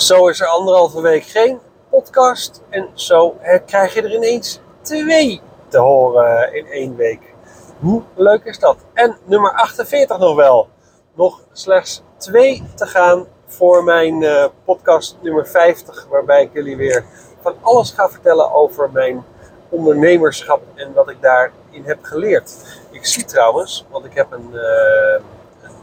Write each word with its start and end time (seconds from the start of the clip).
Zo 0.00 0.28
is 0.28 0.40
er 0.40 0.46
anderhalve 0.46 1.00
week 1.00 1.24
geen 1.24 1.60
podcast. 1.90 2.62
En 2.68 2.88
zo 2.94 3.36
krijg 3.66 3.94
je 3.94 4.02
er 4.02 4.14
ineens 4.14 4.60
twee 4.82 5.40
te 5.68 5.78
horen 5.78 6.54
in 6.54 6.66
één 6.66 6.96
week. 6.96 7.34
Hoe 7.78 8.02
leuk 8.14 8.44
is 8.44 8.58
dat? 8.58 8.76
En 8.92 9.16
nummer 9.24 9.52
48 9.52 10.18
nog 10.18 10.36
wel. 10.36 10.68
Nog 11.14 11.40
slechts 11.52 12.02
twee 12.16 12.62
te 12.74 12.86
gaan 12.86 13.26
voor 13.46 13.84
mijn 13.84 14.22
uh, 14.22 14.44
podcast 14.64 15.16
nummer 15.20 15.46
50. 15.46 16.06
Waarbij 16.10 16.42
ik 16.42 16.52
jullie 16.52 16.76
weer 16.76 17.04
van 17.40 17.54
alles 17.60 17.90
ga 17.90 18.08
vertellen 18.08 18.52
over 18.52 18.90
mijn 18.92 19.24
ondernemerschap 19.68 20.62
en 20.74 20.92
wat 20.92 21.08
ik 21.10 21.22
daarin 21.22 21.84
heb 21.84 21.98
geleerd. 22.02 22.56
Ik 22.90 23.06
zie 23.06 23.24
trouwens, 23.24 23.86
want 23.90 24.04
ik 24.04 24.14
heb 24.14 24.32
een, 24.32 24.54
een, 24.54 25.22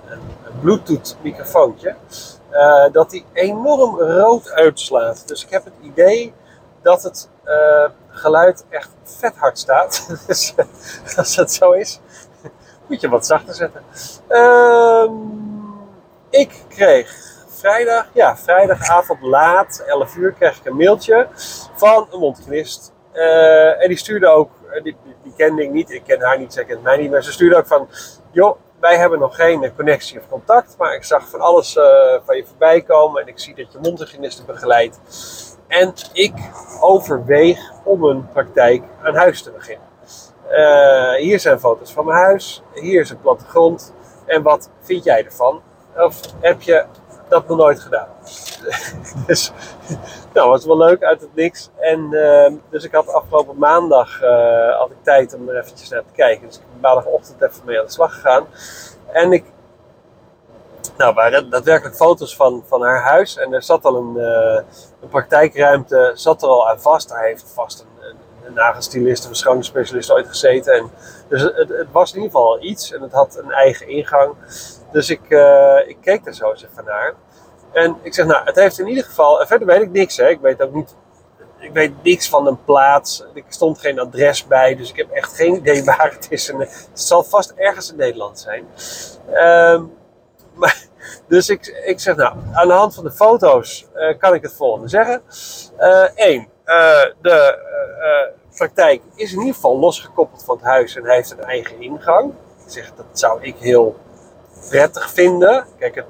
een, 0.09 0.20
een 0.45 0.59
Bluetooth 0.61 1.18
microfoontje. 1.21 1.95
Uh, 2.52 2.86
dat 2.91 3.09
die 3.09 3.25
enorm 3.34 4.00
rood 4.00 4.52
uitslaat. 4.52 5.27
Dus 5.27 5.44
ik 5.44 5.49
heb 5.49 5.66
het 5.66 5.73
idee 5.81 6.34
dat 6.81 7.04
het 7.04 7.30
uh, 7.45 7.85
geluid 8.09 8.66
echt 8.70 8.90
vet 9.04 9.35
hard 9.35 9.59
staat. 9.59 10.08
dus 10.27 10.54
als 11.18 11.35
dat 11.35 11.52
zo 11.52 11.71
is, 11.71 11.99
moet 12.88 13.02
je 13.02 13.09
wat 13.09 13.26
zachter 13.26 13.54
zetten. 13.55 13.84
Uh, 14.30 15.12
ik 16.30 16.63
kreeg 16.68 17.35
vrijdag, 17.48 18.07
ja, 18.13 18.38
vrijdagavond 18.38 19.21
laat, 19.21 19.84
11 19.88 20.16
uur, 20.16 20.34
kreeg 20.34 20.57
ik 20.57 20.66
een 20.66 20.76
mailtje 20.76 21.27
van 21.76 22.07
een 22.12 22.20
mondhygiënist. 22.20 22.91
Uh, 23.13 23.84
en 23.84 23.88
die 23.88 23.98
stuurde 23.98 24.27
ook, 24.27 24.52
die, 24.84 24.95
die, 25.23 25.34
kende 25.38 25.63
ik 25.63 25.71
niet, 25.71 25.91
ik 25.91 26.04
ken 26.04 26.21
haar 26.21 26.40
niet, 26.40 26.54
zij 26.54 26.66
kent 26.66 26.84
mij 26.84 26.98
niet, 26.98 27.12
maar 27.12 27.23
ze 27.23 27.32
stuurde 27.32 27.55
ook 27.55 27.68
van, 27.68 27.90
joh, 28.32 28.57
wij 28.80 28.98
hebben 28.98 29.20
nog 29.20 29.36
geen 29.36 29.72
connectie 29.76 30.20
of 30.20 30.30
contact, 30.30 30.76
maar 30.77 30.95
ik 30.95 31.04
zag 31.04 31.30
van 31.30 31.40
alles 31.40 31.76
uh, 31.76 31.84
van 32.26 32.38
je 32.38 32.45
voorbij 32.45 32.81
komen 32.81 33.22
en 33.22 33.27
ik 33.27 33.40
zie 33.40 33.55
dat 33.55 33.72
je 33.72 33.80
mondhygiënisten 33.81 34.45
begeleidt. 34.45 34.99
En 35.68 35.94
ik 36.13 36.34
overweeg 36.82 37.60
om 37.84 38.04
een 38.04 38.29
praktijk 38.29 38.84
aan 39.04 39.16
huis 39.16 39.41
te 39.41 39.51
beginnen. 39.51 39.88
Uh, 40.51 41.13
hier 41.13 41.40
zijn 41.40 41.60
foto's 41.60 41.91
van 41.93 42.05
mijn 42.05 42.18
huis, 42.18 42.63
hier 42.74 43.01
is 43.01 43.10
een 43.10 43.21
plattegrond. 43.21 43.93
En 44.26 44.41
wat 44.43 44.70
vind 44.82 45.04
jij 45.04 45.26
ervan? 45.26 45.62
Of 45.96 46.20
heb 46.40 46.62
je 46.62 46.85
dat 47.29 47.47
nog 47.47 47.57
nooit 47.57 47.79
gedaan? 47.79 48.07
dus 49.27 49.51
nou, 50.33 50.49
was 50.49 50.65
wel 50.65 50.77
leuk 50.77 51.03
uit 51.03 51.21
het 51.21 51.35
niks. 51.35 51.70
En 51.79 52.07
uh, 52.11 52.51
dus 52.70 52.83
ik 52.83 52.91
had 52.91 53.13
afgelopen 53.13 53.57
maandag 53.57 54.21
uh, 54.23 54.77
had 54.77 54.89
ik 54.89 55.03
tijd 55.03 55.33
om 55.33 55.49
er 55.49 55.57
eventjes 55.57 55.89
naar 55.89 56.03
te 56.05 56.13
kijken. 56.15 56.48
Dus 56.48 56.55
ik 56.55 56.63
ben 56.71 56.81
maandagochtend 56.81 57.41
even 57.41 57.65
mee 57.65 57.79
aan 57.79 57.85
de 57.85 57.91
slag 57.91 58.13
gegaan. 58.13 58.45
En 59.11 59.31
ik 59.31 59.43
nou, 60.98 61.13
waren 61.13 61.49
daadwerkelijk 61.49 61.95
foto's 61.95 62.35
van, 62.35 62.63
van 62.67 62.81
haar 62.81 63.01
huis. 63.01 63.37
En 63.37 63.53
er 63.53 63.63
zat 63.63 63.85
al 63.85 63.95
een, 63.95 64.13
uh, 64.16 64.59
een 65.01 65.09
praktijkruimte 65.09 66.11
zat 66.13 66.41
er 66.41 66.47
al 66.47 66.69
aan 66.69 66.81
vast. 66.81 67.09
Hij 67.09 67.28
heeft 67.28 67.51
vast 67.53 67.79
een, 67.79 68.09
een, 68.09 68.17
een 68.45 68.53
nagelstilist 68.53 69.29
of 69.29 69.45
een 69.45 70.11
ooit 70.11 70.28
gezeten. 70.28 70.73
En, 70.73 70.91
dus 71.28 71.41
het, 71.41 71.69
het, 71.69 71.91
was 71.91 72.09
in 72.13 72.22
ieder 72.22 72.31
geval 72.31 72.63
iets. 72.63 72.94
En 72.94 73.01
het 73.01 73.11
had 73.11 73.38
een 73.38 73.51
eigen 73.51 73.88
ingang. 73.88 74.33
Dus 74.91 75.09
ik, 75.09 75.30
uh, 75.30 75.78
ik 75.88 75.97
keek 76.02 76.25
er 76.25 76.34
zo 76.34 76.50
eens 76.50 76.66
even 76.66 76.85
naar. 76.85 77.13
En 77.74 77.97
ik 78.02 78.13
zeg, 78.13 78.25
nou, 78.25 78.46
het 78.46 78.56
heeft 78.56 78.80
in 78.80 78.88
ieder 78.88 79.03
geval... 79.03 79.41
En 79.41 79.47
verder 79.47 79.68
weet 79.68 79.81
ik 79.81 79.91
niks, 79.91 80.18
hè. 80.18 80.28
Ik 80.28 80.40
weet 80.40 80.62
ook 80.62 80.74
niet... 80.74 80.96
Ik 81.59 81.74
weet 81.74 82.03
niks 82.03 82.29
van 82.29 82.47
een 82.47 82.63
plaats. 82.63 83.25
Er 83.35 83.44
stond 83.47 83.79
geen 83.79 84.00
adres 84.00 84.47
bij. 84.47 84.75
Dus 84.75 84.90
ik 84.90 84.96
heb 84.96 85.12
echt 85.12 85.35
geen 85.35 85.56
idee 85.56 85.84
waar 85.96 86.12
het 86.12 86.28
is. 86.29 86.50
En 86.50 86.59
het 86.59 86.90
zal 86.94 87.24
vast 87.24 87.53
ergens 87.56 87.91
in 87.91 87.97
Nederland 87.97 88.40
zijn. 88.40 88.66
Um, 89.34 89.94
maar, 90.59 90.85
dus 91.28 91.50
ik, 91.50 91.84
ik 91.85 92.00
zeg 92.00 92.16
nou, 92.16 92.35
aan 92.53 92.68
de 92.68 92.74
hand 92.74 92.96
van 92.96 93.03
de 93.03 93.12
foto's 93.12 93.88
uh, 93.96 94.18
kan 94.18 94.34
ik 94.34 94.41
het 94.41 94.53
volgende 94.53 94.88
zeggen. 94.88 95.22
Eén, 96.16 96.47
de 97.22 97.59
praktijk 98.57 99.01
is 99.16 99.31
in 99.31 99.40
ieder 99.40 99.53
geval 99.53 99.79
losgekoppeld 99.79 100.44
van 100.44 100.56
het 100.56 100.66
huis 100.66 100.96
en 100.96 101.09
heeft 101.09 101.31
een 101.31 101.44
eigen 101.44 101.81
ingang. 101.81 102.34
Ik 102.66 102.72
zeg, 102.72 102.94
dat 102.95 103.06
zou 103.11 103.41
ik 103.41 103.56
heel 103.57 103.95
prettig 104.69 105.09
vinden. 105.09 105.66
Kijk, 105.78 105.95
het, 105.95 106.05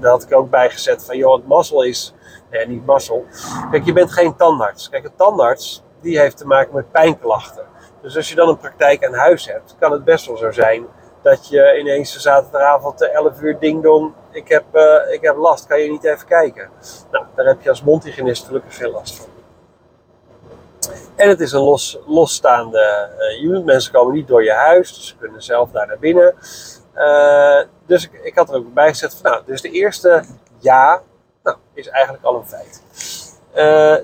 daar 0.00 0.10
had 0.10 0.22
ik 0.22 0.34
ook 0.34 0.50
bijgezet 0.50 1.04
van, 1.04 1.16
joh, 1.16 1.36
het 1.36 1.46
mazzel 1.46 1.82
is, 1.82 2.14
nee, 2.50 2.66
niet 2.66 2.86
mazzel. 2.86 3.24
Kijk, 3.70 3.84
je 3.84 3.92
bent 3.92 4.12
geen 4.12 4.36
tandarts. 4.36 4.88
Kijk, 4.88 5.04
een 5.04 5.16
tandarts, 5.16 5.82
die 6.00 6.18
heeft 6.18 6.36
te 6.36 6.46
maken 6.46 6.74
met 6.74 6.90
pijnklachten. 6.90 7.66
Dus 8.02 8.16
als 8.16 8.28
je 8.28 8.34
dan 8.34 8.48
een 8.48 8.58
praktijk 8.58 9.06
aan 9.06 9.14
huis 9.14 9.46
hebt, 9.46 9.76
kan 9.78 9.92
het 9.92 10.04
best 10.04 10.26
wel 10.26 10.36
zo 10.36 10.50
zijn 10.50 10.86
dat 11.22 11.48
je 11.48 11.78
ineens 11.78 12.16
zaterdagavond 12.16 13.10
11 13.10 13.40
uur 13.40 13.58
ding 13.58 13.82
dong, 13.82 14.12
ik 14.30 14.48
heb, 14.48 14.64
uh, 14.72 15.12
ik 15.12 15.20
heb 15.20 15.36
last, 15.36 15.66
kan 15.66 15.80
je 15.80 15.90
niet 15.90 16.04
even 16.04 16.26
kijken? 16.26 16.70
Nou, 17.10 17.24
daar 17.34 17.46
heb 17.46 17.62
je 17.62 17.68
als 17.68 17.82
mondhygiënist 17.82 18.46
gelukkig 18.46 18.76
geen 18.76 18.90
last 18.90 19.16
van. 19.16 19.32
En 21.16 21.28
het 21.28 21.40
is 21.40 21.52
een 21.52 21.60
los, 21.60 21.98
losstaande 22.06 23.10
uh, 23.18 23.42
unit. 23.42 23.64
Mensen 23.64 23.92
komen 23.92 24.14
niet 24.14 24.28
door 24.28 24.44
je 24.44 24.52
huis, 24.52 24.94
dus 24.94 25.06
ze 25.06 25.16
kunnen 25.16 25.42
zelf 25.42 25.70
daar 25.70 25.86
naar 25.86 25.98
binnen. 25.98 26.34
Uh, 26.94 27.60
dus 27.86 28.04
ik, 28.04 28.12
ik, 28.22 28.34
had 28.34 28.48
er 28.48 28.56
ook 28.56 28.74
bij 28.74 28.88
gezet 28.88 29.14
van, 29.14 29.30
nou, 29.30 29.42
dus 29.46 29.60
de 29.60 29.70
eerste 29.70 30.24
ja, 30.58 31.02
nou, 31.42 31.56
is 31.74 31.88
eigenlijk 31.88 32.24
al 32.24 32.36
een 32.36 32.46
feit. 32.46 32.82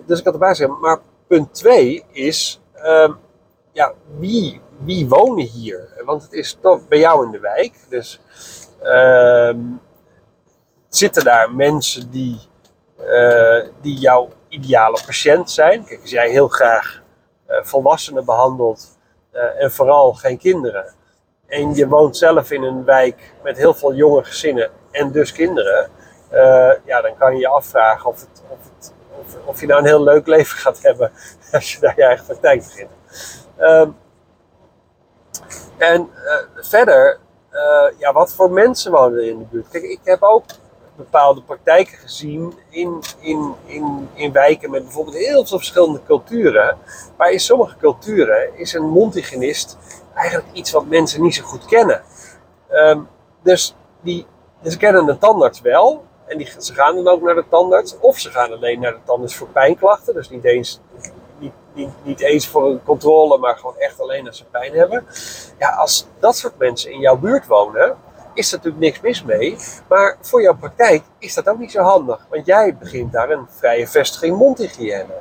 dus 0.06 0.18
ik 0.18 0.24
had 0.24 0.34
erbij 0.34 0.48
gezegd, 0.48 0.70
maar 0.80 0.98
punt 1.26 1.54
2 1.54 2.04
is, 2.10 2.60
ehm, 2.72 3.12
ja, 3.72 3.92
wie 4.18 4.60
wie 4.84 5.08
wonen 5.08 5.44
hier? 5.44 5.88
Want 6.04 6.22
het 6.22 6.32
is 6.32 6.58
toch 6.60 6.88
bij 6.88 6.98
jou 6.98 7.24
in 7.24 7.30
de 7.30 7.40
wijk. 7.40 7.74
Dus 7.88 8.20
uh, 8.82 9.54
zitten 10.88 11.24
daar 11.24 11.54
mensen 11.54 12.10
die, 12.10 12.38
uh, 13.00 13.64
die 13.80 13.98
jouw 13.98 14.28
ideale 14.48 15.00
patiënt 15.06 15.50
zijn? 15.50 15.84
Kijk, 15.84 16.00
als 16.00 16.10
jij 16.10 16.30
heel 16.30 16.48
graag 16.48 17.02
uh, 17.48 17.56
volwassenen 17.62 18.24
behandelt 18.24 18.98
en 19.58 19.72
vooral 19.72 20.12
geen 20.12 20.38
kinderen. 20.38 20.94
En 21.50 21.74
je 21.74 21.88
woont 21.88 22.16
zelf 22.16 22.50
in 22.50 22.62
een 22.62 22.84
wijk 22.84 23.32
met 23.42 23.56
heel 23.56 23.74
veel 23.74 23.94
jonge 23.94 24.24
gezinnen 24.24 24.70
en 24.90 25.12
dus 25.12 25.32
kinderen. 25.32 25.90
ja, 26.84 27.00
dan 27.00 27.16
kan 27.18 27.34
je 27.34 27.40
je 27.40 27.48
afvragen 27.48 28.10
of, 28.10 28.20
het, 28.20 28.42
of, 28.48 28.58
het, 28.76 28.92
of, 29.20 29.36
of, 29.44 29.60
je 29.60 29.66
nou 29.66 29.80
een 29.80 29.86
heel 29.86 30.02
leuk 30.02 30.26
leven 30.26 30.58
gaat 30.58 30.82
hebben 30.82 31.12
als 31.52 31.72
je 31.72 31.80
daar 31.80 31.94
je 31.96 32.04
eigen 32.04 32.24
praktijk 32.24 32.62
begint. 32.64 32.90
Uh, 33.58 33.88
en 35.76 36.10
uh, 36.24 36.64
verder, 36.64 37.18
uh, 37.52 37.98
ja, 37.98 38.12
wat 38.12 38.32
voor 38.32 38.50
mensen 38.50 38.92
wonen 38.92 39.18
er 39.18 39.28
in 39.28 39.38
de 39.38 39.44
buurt? 39.44 39.68
Kijk, 39.68 39.84
ik 39.84 40.00
heb 40.04 40.22
ook 40.22 40.44
bepaalde 41.04 41.42
praktijken 41.42 41.98
gezien 41.98 42.54
in, 42.68 43.02
in, 43.20 43.54
in, 43.66 44.08
in 44.14 44.32
wijken 44.32 44.70
met 44.70 44.82
bijvoorbeeld 44.82 45.16
heel 45.16 45.46
veel 45.46 45.58
verschillende 45.58 46.00
culturen. 46.06 46.76
Maar 47.16 47.30
in 47.30 47.40
sommige 47.40 47.76
culturen 47.76 48.58
is 48.58 48.72
een 48.72 48.88
mondhygiënist 48.88 49.76
eigenlijk 50.14 50.48
iets 50.52 50.70
wat 50.70 50.86
mensen 50.86 51.22
niet 51.22 51.34
zo 51.34 51.44
goed 51.44 51.64
kennen. 51.64 52.02
Um, 52.70 53.08
dus, 53.42 53.74
die, 54.00 54.26
ze 54.64 54.76
kennen 54.76 55.06
de 55.06 55.18
tandarts 55.18 55.60
wel. 55.60 56.04
En 56.26 56.38
die, 56.38 56.52
ze 56.58 56.74
gaan 56.74 56.94
dan 56.94 57.08
ook 57.08 57.22
naar 57.22 57.34
de 57.34 57.44
tandarts. 57.48 57.98
Of 58.00 58.18
ze 58.18 58.30
gaan 58.30 58.52
alleen 58.52 58.80
naar 58.80 58.92
de 58.92 59.04
tandarts 59.04 59.34
voor 59.34 59.48
pijnklachten. 59.48 60.14
Dus 60.14 60.30
niet 60.30 60.44
eens 60.44 60.80
niet, 61.40 61.52
niet, 61.72 61.90
niet 62.02 62.20
eens 62.20 62.46
voor 62.48 62.66
een 62.66 62.82
controle, 62.82 63.38
maar 63.38 63.56
gewoon 63.56 63.78
echt 63.78 64.00
alleen 64.00 64.26
als 64.26 64.36
ze 64.36 64.44
pijn 64.44 64.72
hebben. 64.72 65.06
Ja, 65.58 65.68
als 65.68 66.06
dat 66.18 66.36
soort 66.36 66.58
mensen 66.58 66.92
in 66.92 67.00
jouw 67.00 67.16
buurt 67.16 67.46
wonen, 67.46 67.96
is 68.34 68.52
er 68.52 68.56
natuurlijk 68.56 68.82
niks 68.82 69.00
mis 69.00 69.24
mee. 69.24 69.56
Maar 69.88 70.16
voor 70.20 70.42
jouw 70.42 70.56
praktijk 70.56 71.02
is 71.18 71.34
dat 71.34 71.48
ook 71.48 71.58
niet 71.58 71.70
zo 71.70 71.82
handig. 71.82 72.26
Want 72.30 72.46
jij 72.46 72.76
begint 72.76 73.12
daar 73.12 73.30
een 73.30 73.46
vrije 73.48 73.86
vestiging 73.86 74.36
mondhygiëne. 74.36 75.14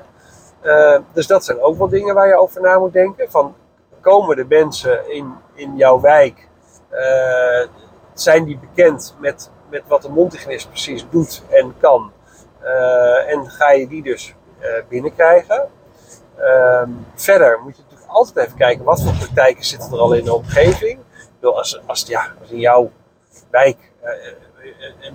Uh, 0.64 0.97
dus 1.14 1.28
dat 1.28 1.46
zijn 1.46 1.62
ook 1.62 1.78
wel 1.78 1.90
dingen 1.90 2.16
waar 2.16 2.28
je 2.28 2.40
over 2.40 2.62
na 2.62 2.80
moet 2.80 2.94
denken. 2.94 3.31
Van, 3.31 3.56
komen 4.02 4.36
de 4.36 4.46
mensen 4.46 5.12
in, 5.14 5.34
in 5.53 5.78
jouw 5.78 6.00
wijk, 6.00 6.47
uh, 6.92 7.68
zijn 8.14 8.44
die 8.44 8.59
bekend 8.59 9.16
met, 9.20 9.52
met 9.70 9.84
wat 9.88 10.02
de 10.02 10.09
mondhygiënist 10.09 10.70
precies 10.70 11.06
doet 11.09 11.41
en 11.50 11.74
kan? 11.80 12.12
Uh, 12.64 13.32
en 13.32 13.50
ga 13.50 13.72
je 13.72 13.88
die 13.88 14.03
dus 14.03 14.35
binnenkrijgen? 14.90 15.70
Um, 16.40 17.06
verder 17.16 17.59
moet 17.64 17.76
je 17.76 17.82
natuurlijk 17.82 18.09
altijd 18.09 18.46
even 18.46 18.58
kijken 18.58 18.85
wat 18.85 19.02
voor 19.02 19.14
praktijken 19.14 19.64
zitten 19.64 19.91
er 19.91 20.00
al 20.00 20.14
in 20.14 20.23
de 20.23 20.34
omgeving. 20.34 21.00
Als, 21.41 21.82
als, 21.85 22.03
ja, 22.08 22.28
als 22.41 22.50
in 22.50 22.59
jouw 22.59 22.91
wijk 23.49 23.91
uh, 24.03 24.09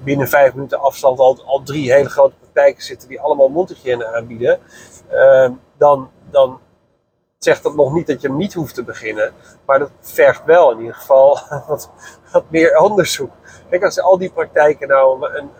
binnen 0.04 0.28
vijf 0.28 0.54
minuten 0.54 0.80
afstand 0.80 1.18
al, 1.18 1.44
al 1.44 1.62
drie 1.62 1.92
hele 1.92 2.08
grote 2.08 2.34
praktijken 2.40 2.82
zitten 2.82 3.08
die 3.08 3.20
allemaal 3.20 3.48
mondhygiëne 3.48 4.06
aanbieden, 4.06 4.60
uh, 5.12 5.50
dan, 5.76 6.10
dan 6.30 6.60
zegt 7.38 7.62
dat 7.62 7.74
nog 7.74 7.92
niet 7.92 8.06
dat 8.06 8.20
je 8.20 8.30
niet 8.30 8.54
hoeft 8.54 8.74
te 8.74 8.84
beginnen. 8.84 9.32
Maar 9.66 9.78
dat 9.78 9.90
vergt 10.00 10.44
wel 10.44 10.70
in 10.70 10.78
ieder 10.78 10.94
geval 10.94 11.38
wat, 11.68 11.90
wat 12.32 12.44
meer 12.48 12.78
onderzoek. 12.78 13.30
Kijk, 13.70 13.84
als 13.84 14.00
al 14.00 14.18
die 14.18 14.30
praktijken 14.30 14.88
nou 14.88 15.26
een, 15.26 15.36
een, 15.36 15.50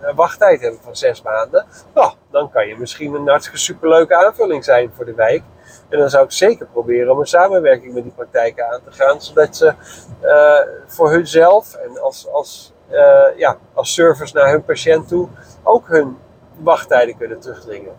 een 0.00 0.14
wachttijd 0.14 0.60
hebben 0.60 0.80
van 0.82 0.96
zes 0.96 1.22
maanden, 1.22 1.66
nou, 1.94 2.12
dan 2.30 2.50
kan 2.50 2.66
je 2.66 2.78
misschien 2.78 3.14
een 3.14 3.28
hartstikke 3.28 3.58
superleuke 3.58 4.16
aanvulling 4.26 4.64
zijn 4.64 4.92
voor 4.94 5.04
de 5.04 5.14
wijk. 5.14 5.42
En 5.90 5.98
dan 5.98 6.10
zou 6.10 6.24
ik 6.24 6.32
zeker 6.32 6.66
proberen 6.66 7.12
om 7.12 7.18
een 7.18 7.26
samenwerking 7.26 7.94
met 7.94 8.02
die 8.02 8.12
praktijken 8.12 8.72
aan 8.72 8.80
te 8.84 8.92
gaan, 8.92 9.22
zodat 9.22 9.56
ze 9.56 9.74
uh, 10.22 10.58
voor 10.86 11.10
hunzelf 11.10 11.74
en 11.74 12.00
als, 12.00 12.28
als, 12.28 12.72
uh, 12.90 13.26
ja, 13.36 13.56
als 13.74 13.94
service 13.94 14.34
naar 14.34 14.50
hun 14.50 14.64
patiënt 14.64 15.08
toe 15.08 15.28
ook 15.62 15.88
hun 15.88 16.18
wachttijden 16.56 17.16
kunnen 17.16 17.40
terugdringen. 17.40 17.92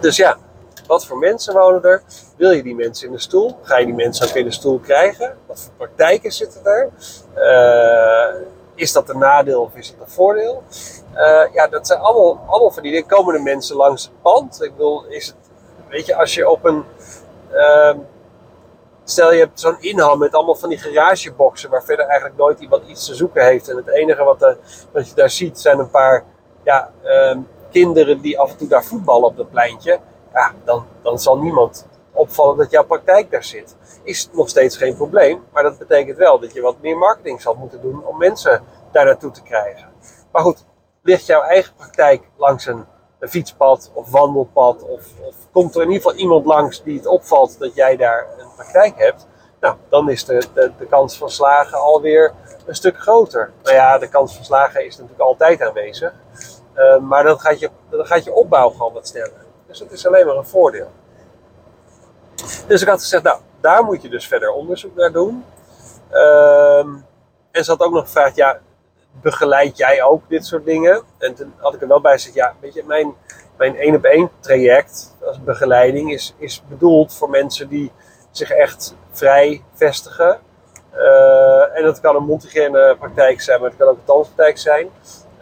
Dus 0.00 0.16
ja, 0.16 0.36
wat 0.86 1.06
voor 1.06 1.18
mensen 1.18 1.54
wonen 1.54 1.82
er? 1.82 2.02
Wil 2.36 2.50
je 2.50 2.62
die 2.62 2.74
mensen 2.74 3.06
in 3.06 3.12
de 3.12 3.20
stoel? 3.20 3.58
Ga 3.62 3.78
je 3.78 3.86
die 3.86 3.94
mensen 3.94 4.28
ook 4.28 4.34
in 4.34 4.44
de 4.44 4.50
stoel 4.50 4.78
krijgen? 4.78 5.36
Wat 5.46 5.60
voor 5.60 5.72
praktijken 5.76 6.32
zitten 6.32 6.64
er? 6.64 6.90
Uh, 7.36 8.40
is 8.74 8.92
dat 8.92 9.08
een 9.08 9.18
nadeel 9.18 9.62
of 9.62 9.74
is 9.74 9.88
het 9.88 9.96
een 10.00 10.10
voordeel? 10.10 10.62
Ja, 11.52 11.66
dat 11.66 11.86
zijn 11.86 11.98
allemaal, 11.98 12.44
allemaal 12.46 12.70
van 12.70 12.82
die 12.82 12.92
dingen. 12.92 13.08
Komen 13.08 13.34
de 13.34 13.40
mensen 13.40 13.76
langs 13.76 14.04
het 14.04 14.22
pand? 14.22 14.62
Ik 14.62 14.76
bedoel, 14.76 15.04
is 15.06 15.26
het, 15.26 15.36
weet 15.88 16.06
je, 16.06 16.16
als 16.16 16.34
je 16.34 16.48
op 16.48 16.64
een. 16.64 16.84
Uh, 17.52 17.94
stel 19.04 19.32
je 19.32 19.38
hebt 19.38 19.60
zo'n 19.60 19.76
inham 19.80 20.18
met 20.18 20.34
allemaal 20.34 20.54
van 20.54 20.68
die 20.68 20.78
garageboxen 20.78 21.70
waar 21.70 21.84
verder 21.84 22.06
eigenlijk 22.06 22.38
nooit 22.38 22.60
iemand 22.60 22.86
iets 22.86 23.06
te 23.06 23.14
zoeken 23.14 23.44
heeft. 23.44 23.68
En 23.68 23.76
het 23.76 23.88
enige 23.88 24.24
wat, 24.24 24.38
de, 24.38 24.56
wat 24.92 25.08
je 25.08 25.14
daar 25.14 25.30
ziet 25.30 25.60
zijn 25.60 25.78
een 25.78 25.90
paar 25.90 26.24
ja, 26.64 26.90
uh, 27.04 27.36
kinderen 27.70 28.20
die 28.20 28.38
af 28.38 28.50
en 28.50 28.56
toe 28.56 28.68
daar 28.68 28.84
voetballen 28.84 29.28
op 29.28 29.36
dat 29.36 29.50
pleintje. 29.50 29.98
Ja, 30.32 30.52
dan, 30.64 30.86
dan 31.02 31.18
zal 31.18 31.38
niemand 31.38 31.86
opvallen 32.12 32.56
dat 32.56 32.70
jouw 32.70 32.84
praktijk 32.84 33.30
daar 33.30 33.44
zit. 33.44 33.76
Is 34.02 34.28
nog 34.32 34.48
steeds 34.48 34.76
geen 34.76 34.96
probleem, 34.96 35.44
maar 35.52 35.62
dat 35.62 35.78
betekent 35.78 36.18
wel 36.18 36.38
dat 36.38 36.52
je 36.52 36.60
wat 36.60 36.80
meer 36.80 36.96
marketing 36.96 37.40
zal 37.40 37.54
moeten 37.54 37.80
doen 37.80 38.04
om 38.04 38.18
mensen 38.18 38.62
daar 38.92 39.04
naartoe 39.04 39.30
te 39.30 39.42
krijgen. 39.42 39.88
Maar 40.32 40.42
goed, 40.42 40.64
ligt 41.02 41.26
jouw 41.26 41.42
eigen 41.42 41.74
praktijk 41.74 42.22
langs 42.36 42.66
een, 42.66 42.84
een 43.24 43.30
fietspad 43.30 43.90
of 43.94 44.10
wandelpad, 44.10 44.82
of, 44.82 45.06
of, 45.26 45.34
komt 45.52 45.74
er 45.74 45.82
in 45.82 45.90
ieder 45.90 46.02
geval 46.02 46.18
iemand 46.18 46.46
langs 46.46 46.82
die 46.82 46.96
het 46.96 47.06
opvalt 47.06 47.58
dat 47.58 47.74
jij 47.74 47.96
daar 47.96 48.26
een 48.38 48.54
praktijk 48.56 48.98
hebt, 48.98 49.26
nou, 49.60 49.76
dan 49.88 50.10
is 50.10 50.24
de, 50.24 50.46
de, 50.54 50.72
de 50.78 50.86
kans 50.86 51.18
van 51.18 51.30
slagen 51.30 51.78
alweer 51.78 52.32
een 52.66 52.74
stuk 52.74 52.98
groter. 52.98 53.52
Nou 53.62 53.76
ja, 53.76 53.98
de 53.98 54.08
kans 54.08 54.34
van 54.34 54.44
slagen 54.44 54.84
is 54.84 54.96
natuurlijk 54.96 55.20
altijd 55.20 55.62
aanwezig, 55.62 56.12
uh, 56.76 56.98
maar 56.98 57.22
dan 57.22 57.40
gaat, 57.40 57.60
je, 57.60 57.70
dan 57.90 58.06
gaat 58.06 58.24
je 58.24 58.32
opbouw 58.32 58.70
gewoon 58.70 58.92
wat 58.92 59.08
sneller. 59.08 59.44
Dus 59.66 59.78
het 59.78 59.92
is 59.92 60.06
alleen 60.06 60.26
maar 60.26 60.36
een 60.36 60.46
voordeel. 60.46 60.90
Dus 62.66 62.82
ik 62.82 62.88
had 62.88 63.00
gezegd, 63.00 63.22
nou, 63.22 63.40
daar 63.60 63.84
moet 63.84 64.02
je 64.02 64.08
dus 64.08 64.26
verder 64.26 64.52
onderzoek 64.52 64.96
naar 64.96 65.12
doen. 65.12 65.44
Um, 66.12 67.06
en 67.50 67.64
ze 67.64 67.70
had 67.70 67.80
ook 67.80 67.92
nog 67.92 68.04
gevraagd, 68.04 68.36
ja, 68.36 68.60
begeleid 69.20 69.76
jij 69.76 70.02
ook 70.02 70.22
dit 70.28 70.46
soort 70.46 70.64
dingen? 70.64 71.02
En 71.18 71.34
toen 71.34 71.52
had 71.56 71.74
ik 71.74 71.82
er 71.82 71.88
wel 71.88 72.00
bij 72.00 72.12
gezegd, 72.12 72.34
ja, 72.34 72.54
weet 72.60 72.74
je, 72.74 72.82
mijn, 72.86 73.14
mijn 73.56 73.76
één 73.76 73.94
op 73.94 74.04
één 74.04 74.30
traject 74.40 75.16
als 75.26 75.42
begeleiding 75.42 76.12
is, 76.12 76.34
is 76.38 76.62
bedoeld 76.68 77.14
voor 77.14 77.30
mensen 77.30 77.68
die 77.68 77.92
zich 78.30 78.50
echt 78.50 78.94
vrij 79.10 79.62
vestigen. 79.74 80.38
Uh, 80.94 81.76
en 81.76 81.82
dat 81.82 82.00
kan 82.00 82.16
een 82.16 82.26
multigene 82.26 82.96
praktijk 82.98 83.40
zijn, 83.40 83.60
maar 83.60 83.68
het 83.68 83.78
kan 83.78 83.88
ook 83.88 83.96
een 83.96 84.04
tandspraktijk 84.04 84.58
zijn. 84.58 84.88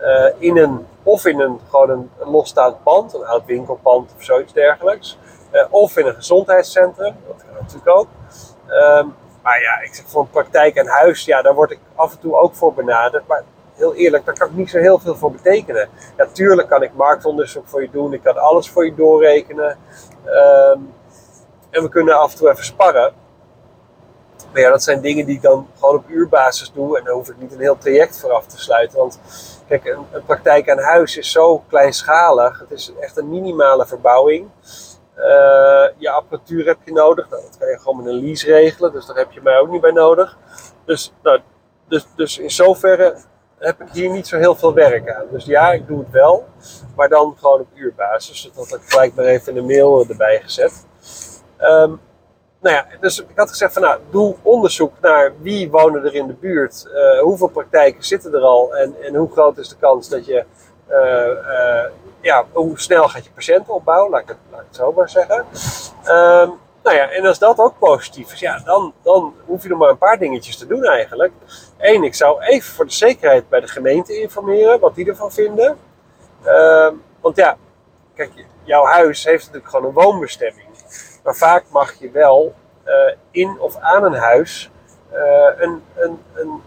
Uh, 0.01 0.27
in 0.39 0.57
een, 0.57 0.87
of 1.03 1.27
in 1.27 1.41
een, 1.41 1.61
gewoon 1.71 1.91
een, 1.91 2.11
losstaand 2.31 2.83
pand, 2.83 3.15
een 3.15 3.25
oud 3.25 3.45
winkelpand 3.45 4.13
of 4.17 4.25
zoiets 4.25 4.53
dergelijks. 4.53 5.19
Uh, 5.53 5.65
of 5.71 5.97
in 5.97 6.07
een 6.07 6.15
gezondheidscentrum, 6.15 7.17
dat 7.27 7.45
kan 7.45 7.55
natuurlijk 7.61 7.89
ook. 7.89 8.09
Um, 8.69 9.15
maar 9.43 9.61
ja, 9.61 9.81
ik 9.81 9.95
zeg 9.95 10.05
voor 10.09 10.21
een 10.21 10.31
praktijk 10.31 10.75
en 10.75 10.87
huis, 10.87 11.25
ja, 11.25 11.43
daar 11.43 11.55
word 11.55 11.71
ik 11.71 11.79
af 11.95 12.13
en 12.13 12.19
toe 12.19 12.37
ook 12.37 12.55
voor 12.55 12.75
benaderd. 12.75 13.27
Maar 13.27 13.43
heel 13.75 13.95
eerlijk, 13.95 14.25
daar 14.25 14.39
kan 14.39 14.49
ik 14.49 14.55
niet 14.55 14.71
zo 14.71 14.79
heel 14.79 14.99
veel 14.99 15.15
voor 15.15 15.33
betekenen. 15.33 15.89
Natuurlijk 16.17 16.69
kan 16.69 16.83
ik 16.83 16.95
marktonderzoek 16.95 17.69
voor 17.69 17.83
je 17.83 17.91
doen, 17.91 18.13
ik 18.13 18.23
kan 18.23 18.39
alles 18.39 18.71
voor 18.71 18.85
je 18.85 18.95
doorrekenen. 18.95 19.79
Um, 20.27 20.93
en 21.73 21.83
we 21.83 21.89
kunnen 21.89 22.19
af 22.19 22.33
en 22.33 22.39
toe 22.39 22.51
even 22.51 22.65
sparren. 22.65 23.13
Maar 24.53 24.61
ja, 24.61 24.71
dat 24.71 24.83
zijn 24.83 25.01
dingen 25.01 25.27
die 25.27 25.37
ik 25.37 25.43
dan 25.43 25.69
gewoon 25.79 25.97
op 25.97 26.09
uurbasis 26.09 26.73
doe. 26.73 26.99
En 26.99 27.05
dan 27.05 27.15
hoef 27.15 27.29
ik 27.29 27.39
niet 27.39 27.53
een 27.53 27.61
heel 27.61 27.79
traject 27.79 28.21
vooraf 28.21 28.47
te 28.47 28.61
sluiten. 28.61 28.99
Want 28.99 29.21
kijk, 29.69 29.85
een, 29.85 30.25
praktijk 30.27 30.71
aan 30.71 30.79
huis 30.79 31.17
is 31.17 31.31
zo 31.31 31.59
kleinschalig. 31.69 32.59
Het 32.59 32.71
is 32.71 32.93
echt 33.01 33.17
een 33.17 33.29
minimale 33.29 33.87
verbouwing. 33.87 34.49
Uh, 35.17 35.25
je 35.97 36.11
apparatuur 36.11 36.67
heb 36.67 36.79
je 36.85 36.93
nodig. 36.93 37.31
Nou, 37.31 37.43
dat 37.43 37.59
kan 37.59 37.69
je 37.69 37.79
gewoon 37.79 37.97
met 37.97 38.07
een 38.07 38.25
lease 38.25 38.47
regelen. 38.47 38.93
Dus 38.93 39.07
daar 39.07 39.17
heb 39.17 39.33
je 39.33 39.41
mij 39.43 39.59
ook 39.59 39.69
niet 39.69 39.81
bij 39.81 39.91
nodig. 39.91 40.39
Dus, 40.85 41.13
nou, 41.23 41.41
dus, 41.89 42.07
dus 42.17 42.39
in 42.39 42.51
zoverre 42.51 43.17
heb 43.67 43.81
ik 43.81 43.89
hier 43.93 44.11
niet 44.11 44.27
zo 44.27 44.39
heel 44.39 44.55
veel 44.55 44.75
werk 44.75 45.11
aan. 45.11 45.27
Dus 45.31 45.45
ja, 45.45 45.73
ik 45.73 45.87
doe 45.87 45.99
het 45.99 46.11
wel. 46.11 46.45
Maar 46.97 47.09
dan 47.09 47.35
gewoon 47.39 47.61
op 47.61 47.67
uurbasis. 47.75 48.51
Dat 48.55 48.71
had 48.71 48.79
ik 48.79 48.91
gelijk 48.91 49.15
maar 49.15 49.25
even 49.25 49.57
in 49.57 49.67
de 49.67 49.75
mail 49.75 50.05
erbij 50.09 50.41
gezet. 50.43 50.87
Um, 51.61 52.01
nou 52.61 52.77
ja, 52.77 52.87
dus 53.01 53.21
ik 53.21 53.27
had 53.35 53.51
gezegd 53.51 53.73
van 53.73 53.83
nou, 53.83 54.01
doe 54.11 54.35
onderzoek 54.43 54.93
naar 55.01 55.33
wie 55.41 55.71
wonen 55.71 56.05
er 56.05 56.15
in 56.15 56.27
de 56.27 56.33
buurt. 56.33 56.89
Uh, 56.95 57.21
hoeveel 57.21 57.49
praktijken 57.49 58.05
zitten 58.05 58.35
er 58.35 58.43
al 58.43 58.77
en, 58.77 58.95
en 59.03 59.15
hoe 59.15 59.33
groot 59.33 59.59
is 59.59 59.69
de 59.69 59.77
kans 59.77 60.09
dat 60.09 60.27
je, 60.27 60.45
uh, 60.91 61.27
uh, 61.27 61.91
ja, 62.21 62.45
hoe 62.53 62.81
snel 62.81 63.09
gaat 63.09 63.25
je 63.25 63.31
patiënten 63.31 63.75
opbouwen, 63.75 64.11
laat 64.11 64.21
ik 64.21 64.29
het, 64.29 64.37
laat 64.51 64.61
ik 64.61 64.67
het 64.67 64.77
zo 64.77 64.93
maar 64.93 65.09
zeggen. 65.09 65.45
Um, 66.09 66.59
nou 66.83 66.97
ja, 66.97 67.11
en 67.11 67.27
als 67.27 67.39
dat 67.39 67.59
ook 67.59 67.79
positief 67.79 68.33
is, 68.33 68.41
ja, 68.41 68.59
dan, 68.59 68.95
dan 69.03 69.35
hoef 69.47 69.63
je 69.63 69.69
nog 69.69 69.79
maar 69.79 69.89
een 69.89 69.99
paar 69.99 70.19
dingetjes 70.19 70.57
te 70.57 70.67
doen 70.67 70.85
eigenlijk. 70.85 71.33
Eén, 71.79 72.03
ik 72.03 72.15
zou 72.15 72.43
even 72.43 72.73
voor 72.73 72.85
de 72.85 72.93
zekerheid 72.93 73.49
bij 73.49 73.61
de 73.61 73.69
gemeente 73.69 74.21
informeren, 74.21 74.81
wat 74.81 74.95
die 74.95 75.09
ervan 75.09 75.33
vinden. 75.33 75.79
Uh, 76.45 76.89
want 77.21 77.37
ja, 77.37 77.57
kijk, 78.15 78.31
jouw 78.63 78.85
huis 78.85 79.25
heeft 79.25 79.45
natuurlijk 79.45 79.71
gewoon 79.71 79.87
een 79.87 80.05
woonbestemming. 80.05 80.67
Maar 81.25 81.37
vaak 81.37 81.65
mag 81.69 81.93
je 81.93 82.11
wel 82.11 82.55
uh, 82.87 83.15
in 83.31 83.61
of 83.61 83.77
aan 83.77 84.05
een 84.05 84.15
huis 84.15 84.71
uh, 85.13 85.51
een, 85.57 85.83
een, 85.95 86.19
een, 86.35 86.61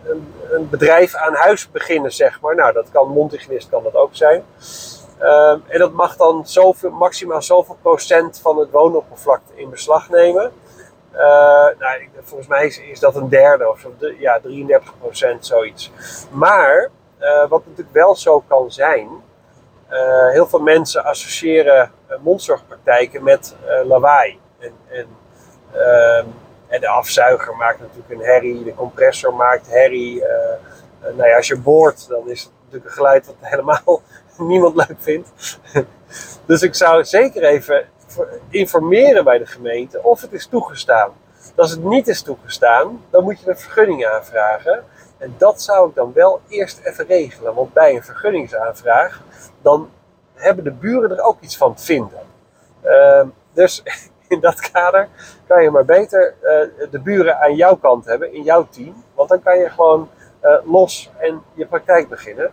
een, 0.51 0.69
bedrijf 0.69 1.15
aan 1.15 1.33
huis 1.33 1.71
beginnen, 1.71 2.11
zeg 2.11 2.41
maar. 2.41 2.55
Nou, 2.55 2.73
dat 2.73 2.89
kan 2.91 3.07
Montigenist, 3.07 3.69
kan 3.69 3.83
dat 3.83 3.95
ook 3.95 4.15
zijn. 4.15 4.43
Uh, 5.21 5.51
en 5.67 5.79
dat 5.79 5.91
mag 5.91 6.15
dan 6.15 6.47
zoveel, 6.47 6.91
maximaal 6.91 7.41
zoveel 7.41 7.77
procent 7.81 8.39
van 8.39 8.57
het 8.57 8.71
woonoppervlakte 8.71 9.53
in 9.55 9.69
beslag 9.69 10.09
nemen. 10.09 10.51
Uh, 11.13 11.21
nou, 11.79 12.09
volgens 12.21 12.49
mij 12.49 12.65
is, 12.65 12.99
dat 12.99 13.15
een 13.15 13.29
derde 13.29 13.69
of 13.69 13.79
zo, 13.79 13.93
ja, 14.19 14.39
33 14.39 14.97
procent 14.99 15.45
zoiets. 15.45 15.91
Maar 16.31 16.89
uh, 17.19 17.47
wat 17.49 17.61
natuurlijk 17.65 17.95
wel 17.95 18.15
zo 18.15 18.43
kan 18.47 18.71
zijn, 18.71 19.09
uh, 19.91 20.29
heel 20.29 20.47
veel 20.47 20.59
mensen 20.59 21.03
associëren 21.03 21.91
mondzorgpraktijken 22.19 23.23
met 23.23 23.55
lawaai. 23.85 24.39
En, 24.59 24.73
en, 24.89 25.07
ehm, 25.71 26.25
en, 26.67 26.81
de 26.81 26.87
afzuiger 26.87 27.55
maakt 27.55 27.79
natuurlijk 27.79 28.09
een 28.09 28.25
herrie, 28.25 28.63
de 28.63 28.75
compressor 28.75 29.33
maakt 29.33 29.67
herrie. 29.69 30.23
nou 31.15 31.29
ja, 31.29 31.35
als 31.35 31.47
je 31.47 31.57
boort, 31.57 32.07
dan 32.07 32.29
is 32.29 32.41
het 32.41 32.51
natuurlijk 32.63 32.85
een 32.85 32.95
geluid 32.95 33.25
wat 33.25 33.35
helemaal 33.51 34.01
niemand 34.51 34.75
leuk 34.75 34.97
vindt. 34.99 35.59
dus 36.45 36.61
ik 36.61 36.75
zou 36.75 37.03
zeker 37.03 37.43
even 37.43 37.85
informeren 38.49 39.23
bij 39.23 39.37
de 39.37 39.45
gemeente 39.45 40.03
of 40.03 40.21
het 40.21 40.33
is 40.33 40.47
toegestaan. 40.47 41.11
Als 41.55 41.71
het 41.71 41.83
niet 41.83 42.07
is 42.07 42.21
toegestaan, 42.21 43.01
dan 43.09 43.23
moet 43.23 43.39
je 43.39 43.49
een 43.49 43.57
vergunning 43.57 44.05
aanvragen. 44.05 44.83
En 45.17 45.35
dat 45.37 45.61
zou 45.61 45.89
ik 45.89 45.95
dan 45.95 46.13
wel 46.13 46.41
eerst 46.47 46.79
even 46.83 47.05
regelen. 47.05 47.53
Want 47.53 47.73
bij 47.73 47.95
een 47.95 48.03
vergunningsaanvraag, 48.03 49.21
dan 49.61 49.89
hebben 50.33 50.63
de 50.63 50.71
buren 50.71 51.11
er 51.11 51.23
ook 51.23 51.41
iets 51.41 51.57
van 51.57 51.73
te 51.73 51.83
vinden. 51.83 52.19
Uh, 52.85 53.21
dus 53.53 53.83
in 54.27 54.39
dat 54.39 54.71
kader 54.71 55.07
kan 55.47 55.63
je 55.63 55.71
maar 55.71 55.85
beter 55.85 56.33
uh, 56.43 56.91
de 56.91 56.99
buren 56.99 57.39
aan 57.39 57.55
jouw 57.55 57.75
kant 57.75 58.05
hebben, 58.05 58.33
in 58.33 58.43
jouw 58.43 58.67
team. 58.69 59.03
Want 59.13 59.29
dan 59.29 59.41
kan 59.41 59.57
je 59.57 59.69
gewoon 59.69 60.09
uh, 60.43 60.57
los 60.63 61.11
en 61.17 61.41
je 61.53 61.65
praktijk 61.65 62.09
beginnen. 62.09 62.51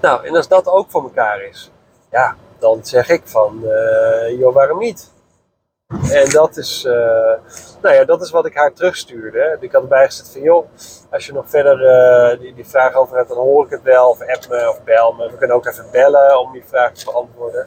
Nou, 0.00 0.26
en 0.26 0.36
als 0.36 0.48
dat 0.48 0.66
ook 0.66 0.90
voor 0.90 1.02
elkaar 1.02 1.42
is, 1.42 1.70
ja, 2.10 2.36
dan 2.58 2.80
zeg 2.82 3.08
ik 3.08 3.22
van, 3.24 3.60
uh, 3.64 4.38
joh, 4.38 4.54
waarom 4.54 4.78
niet? 4.78 5.14
En 6.10 6.30
dat 6.30 6.56
is, 6.56 6.84
uh, 6.84 6.92
nou 7.82 7.94
ja, 7.94 8.04
dat 8.04 8.22
is 8.22 8.30
wat 8.30 8.46
ik 8.46 8.54
haar 8.54 8.72
terugstuurde. 8.72 9.56
Ik 9.60 9.72
had 9.72 9.82
erbij 9.82 10.06
gezet 10.06 10.30
van, 10.30 10.40
joh, 10.40 10.66
als 11.10 11.26
je 11.26 11.32
nog 11.32 11.44
verder 11.48 11.80
uh, 11.80 12.40
die, 12.40 12.54
die, 12.54 12.66
vraag 12.66 12.94
over 12.94 13.16
hebt, 13.16 13.28
dan 13.28 13.38
hoor 13.38 13.64
ik 13.64 13.70
het 13.70 13.82
wel. 13.82 14.08
Of 14.08 14.20
app 14.20 14.48
me 14.48 14.68
of 14.70 14.84
bel 14.84 15.12
me. 15.12 15.30
We 15.30 15.36
kunnen 15.36 15.56
ook 15.56 15.66
even 15.66 15.86
bellen 15.90 16.40
om 16.40 16.52
die 16.52 16.64
vraag 16.66 16.92
te 16.92 17.04
beantwoorden. 17.04 17.66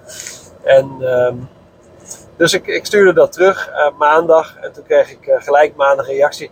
En 0.64 1.02
um, 1.02 1.50
dus 2.38 2.54
ik, 2.54 2.68
ik, 2.68 2.86
stuurde 2.86 3.14
dat 3.14 3.32
terug 3.32 3.72
maandag. 3.98 4.58
En 4.58 4.72
toen 4.72 4.84
kreeg 4.84 5.12
ik 5.12 5.36
gelijk 5.38 5.76
maandag 5.76 6.08
reactie. 6.08 6.52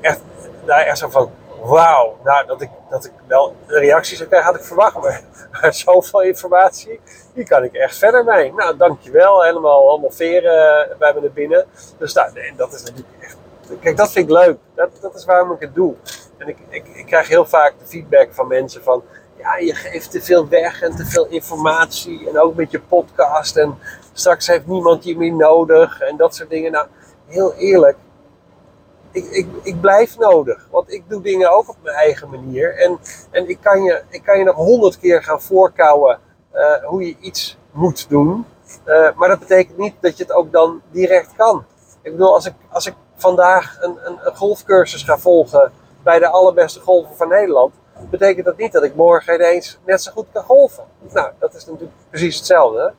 Echt, 0.00 0.20
nou, 0.66 0.82
echt 0.82 0.98
zo 0.98 1.08
van, 1.08 1.30
wauw, 1.62 2.16
nou, 2.24 2.46
dat 2.46 2.60
ik, 2.60 2.70
dat 2.90 3.04
ik 3.04 3.12
wel 3.26 3.54
reacties 3.66 4.16
zou 4.16 4.28
krijgen, 4.28 4.50
had 4.50 4.60
ik 4.60 4.66
verwacht. 4.66 5.00
Maar, 5.00 5.22
maar 5.52 5.74
zoveel 5.74 6.22
informatie, 6.22 7.00
die 7.34 7.44
kan 7.44 7.64
ik 7.64 7.74
echt 7.74 7.96
verder 7.96 8.24
mee. 8.24 8.52
Nou, 8.52 8.76
dankjewel. 8.76 9.42
Helemaal 9.42 9.88
allemaal 9.88 10.10
veren 10.10 10.88
bij 10.98 11.14
me 11.14 11.20
naar 11.20 11.30
binnen. 11.30 11.66
Dus 11.98 12.12
nou, 12.12 12.32
nee, 12.32 12.52
dat 12.56 12.72
is 12.72 12.80
natuurlijk 12.80 13.08
echt... 13.20 13.36
Kijk, 13.80 13.96
dat 13.96 14.12
vind 14.12 14.28
ik 14.28 14.36
leuk. 14.36 14.58
Dat, 14.74 14.90
dat 15.00 15.14
is 15.14 15.24
waarom 15.24 15.52
ik 15.52 15.60
het 15.60 15.74
doe. 15.74 15.94
En 16.38 16.48
ik, 16.48 16.58
ik, 16.68 16.86
ik 16.94 17.06
krijg 17.06 17.28
heel 17.28 17.46
vaak 17.46 17.74
de 17.78 17.86
feedback 17.86 18.28
van 18.30 18.46
mensen 18.46 18.82
van... 18.82 19.02
Ja, 19.36 19.56
je 19.56 19.74
geeft 19.74 20.10
te 20.10 20.22
veel 20.22 20.48
weg 20.48 20.82
en 20.82 20.96
te 20.96 21.04
veel 21.04 21.26
informatie. 21.26 22.28
En 22.28 22.40
ook 22.40 22.54
met 22.54 22.70
je 22.70 22.80
podcast. 22.80 23.56
En 23.56 23.78
straks 24.12 24.46
heeft 24.46 24.66
niemand 24.66 25.04
je 25.04 25.16
meer 25.16 25.34
nodig. 25.34 26.00
En 26.00 26.16
dat 26.16 26.34
soort 26.34 26.50
dingen. 26.50 26.72
Nou, 26.72 26.86
heel 27.26 27.54
eerlijk 27.54 27.96
ik, 29.12 29.24
ik, 29.24 29.46
ik 29.62 29.80
blijf 29.80 30.18
nodig. 30.18 30.68
Want 30.70 30.92
ik 30.92 31.04
doe 31.08 31.22
dingen 31.22 31.50
ook 31.52 31.68
op 31.68 31.76
mijn 31.82 31.96
eigen 31.96 32.30
manier. 32.30 32.76
En, 32.76 32.98
en 33.30 33.48
ik, 33.48 33.58
kan 33.60 33.82
je, 33.82 34.02
ik 34.08 34.22
kan 34.22 34.38
je 34.38 34.44
nog 34.44 34.56
honderd 34.56 34.98
keer 34.98 35.22
gaan 35.22 35.42
voorkouwen 35.42 36.18
uh, 36.54 36.84
hoe 36.84 37.06
je 37.06 37.16
iets 37.20 37.58
moet 37.70 38.08
doen. 38.08 38.46
Uh, 38.86 39.08
maar 39.16 39.28
dat 39.28 39.38
betekent 39.38 39.78
niet 39.78 39.94
dat 40.00 40.16
je 40.16 40.22
het 40.22 40.32
ook 40.32 40.52
dan 40.52 40.82
direct 40.90 41.32
kan. 41.36 41.64
Ik 42.02 42.12
bedoel, 42.12 42.34
als 42.34 42.46
ik, 42.46 42.54
als 42.68 42.86
ik 42.86 42.94
vandaag 43.14 43.78
een, 43.80 43.98
een, 44.04 44.36
golfcursus 44.36 45.02
ga 45.02 45.18
volgen 45.18 45.72
bij 46.02 46.18
de 46.18 46.28
allerbeste 46.28 46.80
golfer 46.80 47.16
van 47.16 47.28
Nederland, 47.28 47.74
betekent 48.10 48.44
dat 48.44 48.56
niet 48.56 48.72
dat 48.72 48.82
ik 48.82 48.94
morgen 48.94 49.34
ineens 49.34 49.78
net 49.84 50.02
zo 50.02 50.12
goed 50.12 50.26
kan 50.32 50.42
golven. 50.42 50.84
Nou, 51.12 51.30
dat 51.38 51.54
is 51.54 51.66
natuurlijk 51.66 51.92
precies 52.10 52.36
hetzelfde. 52.36 52.94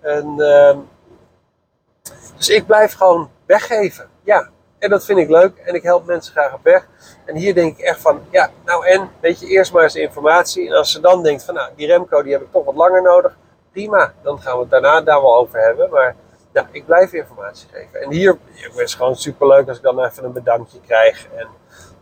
En, 0.00 0.34
uh, 0.36 0.76
dus 2.36 2.48
ik 2.48 2.66
blijf 2.66 2.94
gewoon 2.94 3.30
weggeven. 3.46 4.08
Ja, 4.22 4.50
en 4.82 4.90
dat 4.90 5.04
vind 5.04 5.18
ik 5.18 5.28
leuk 5.28 5.56
en 5.56 5.74
ik 5.74 5.82
help 5.82 6.06
mensen 6.06 6.32
graag 6.32 6.54
op 6.54 6.62
weg. 6.62 6.86
En 7.24 7.36
hier 7.36 7.54
denk 7.54 7.78
ik 7.78 7.84
echt 7.84 8.00
van, 8.00 8.20
ja, 8.30 8.50
nou 8.64 8.86
en, 8.86 9.10
weet 9.20 9.40
je, 9.40 9.46
eerst 9.46 9.72
maar 9.72 9.82
eens 9.82 9.94
informatie. 9.94 10.66
En 10.66 10.74
als 10.74 10.92
ze 10.92 11.00
dan 11.00 11.22
denkt 11.22 11.44
van, 11.44 11.54
nou, 11.54 11.70
die 11.76 11.86
Remco 11.86 12.22
die 12.22 12.32
heb 12.32 12.42
ik 12.42 12.52
toch 12.52 12.64
wat 12.64 12.74
langer 12.74 13.02
nodig. 13.02 13.36
Prima, 13.72 14.12
dan 14.22 14.40
gaan 14.40 14.54
we 14.54 14.60
het 14.60 14.70
daarna 14.70 15.00
daar 15.00 15.20
wel 15.20 15.36
over 15.36 15.60
hebben. 15.60 15.90
Maar 15.90 16.16
ja, 16.52 16.68
ik 16.70 16.86
blijf 16.86 17.12
informatie 17.12 17.68
geven. 17.72 18.00
En 18.00 18.10
hier 18.10 18.38
is 18.56 18.76
het 18.76 18.90
gewoon 18.90 19.16
super 19.16 19.46
leuk 19.46 19.68
als 19.68 19.76
ik 19.76 19.82
dan 19.82 20.04
even 20.04 20.24
een 20.24 20.32
bedankje 20.32 20.80
krijg. 20.86 21.26
En, 21.36 21.46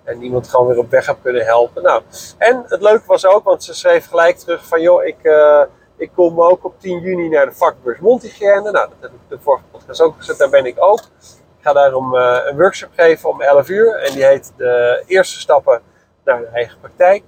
en 0.04 0.22
iemand 0.22 0.48
gewoon 0.48 0.66
weer 0.66 0.78
op 0.78 0.90
weg 0.90 1.06
heb 1.06 1.16
kunnen 1.22 1.44
helpen. 1.44 1.82
Nou, 1.82 2.02
en 2.38 2.64
het 2.66 2.82
leuke 2.82 3.06
was 3.06 3.26
ook, 3.26 3.44
want 3.44 3.64
ze 3.64 3.74
schreef 3.74 4.06
gelijk 4.06 4.36
terug 4.36 4.66
van, 4.66 4.80
joh, 4.80 5.04
ik... 5.04 5.18
Uh, 5.22 5.62
ik 5.96 6.10
kom 6.14 6.42
ook 6.42 6.64
op 6.64 6.74
10 6.78 7.00
juni 7.00 7.28
naar 7.28 7.46
de 7.46 7.52
vakbeurs 7.52 7.98
Mondhygiëne. 7.98 8.70
Nou, 8.70 8.72
dat 8.72 8.96
heb 9.00 9.10
ik 9.10 9.18
de 9.28 9.38
vorige 9.40 9.64
podcast 9.70 10.00
ook 10.00 10.14
gezet, 10.16 10.38
daar 10.38 10.50
ben 10.50 10.66
ik 10.66 10.76
ook. 10.78 11.00
Ik 11.60 11.66
ga 11.66 11.72
daarom 11.72 12.14
uh, 12.14 12.38
een 12.44 12.56
workshop 12.56 12.90
geven 12.96 13.28
om 13.28 13.40
11 13.40 13.68
uur. 13.68 13.94
En 13.94 14.12
die 14.12 14.24
heet 14.24 14.52
de 14.56 15.02
eerste 15.06 15.40
stappen 15.40 15.82
naar 16.24 16.40
de 16.40 16.46
eigen 16.46 16.80
praktijk. 16.80 17.22